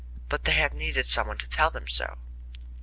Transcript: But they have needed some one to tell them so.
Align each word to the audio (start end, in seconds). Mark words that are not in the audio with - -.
But 0.29 0.45
they 0.45 0.53
have 0.53 0.73
needed 0.73 1.05
some 1.05 1.27
one 1.27 1.37
to 1.37 1.47
tell 1.47 1.69
them 1.69 1.87
so. 1.87 2.17